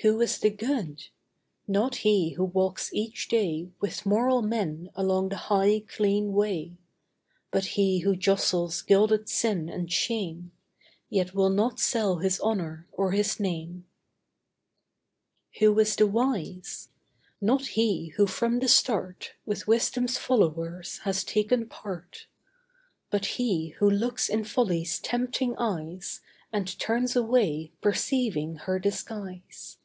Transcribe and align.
Who 0.00 0.20
is 0.20 0.40
the 0.40 0.50
good? 0.50 1.04
Not 1.68 1.96
he 1.98 2.30
who 2.30 2.42
walks 2.42 2.92
each 2.92 3.28
day 3.28 3.70
With 3.78 4.04
moral 4.04 4.42
men 4.42 4.90
along 4.96 5.28
the 5.28 5.36
high, 5.36 5.84
clean 5.86 6.32
way; 6.32 6.76
But 7.52 7.66
he 7.76 8.00
who 8.00 8.16
jostles 8.16 8.82
gilded 8.82 9.28
sin 9.28 9.68
and 9.68 9.92
shame, 9.92 10.50
Yet 11.08 11.36
will 11.36 11.50
not 11.50 11.78
sell 11.78 12.16
his 12.16 12.40
honour 12.40 12.88
or 12.90 13.12
his 13.12 13.38
name. 13.38 13.86
Who 15.60 15.78
is 15.78 15.94
the 15.94 16.08
wise? 16.08 16.88
Not 17.40 17.64
he 17.66 18.08
who 18.16 18.26
from 18.26 18.58
the 18.58 18.66
start 18.68 19.34
With 19.46 19.68
Wisdom's 19.68 20.18
followers 20.18 20.98
has 21.04 21.22
taken 21.22 21.68
part; 21.68 22.26
But 23.08 23.26
he 23.26 23.68
who 23.78 23.88
looks 23.88 24.28
in 24.28 24.42
Folly's 24.42 24.98
tempting 24.98 25.54
eyes, 25.58 26.22
And 26.52 26.76
turns 26.80 27.14
away, 27.14 27.70
perceiving 27.80 28.56
her 28.56 28.80
disguise. 28.80 29.78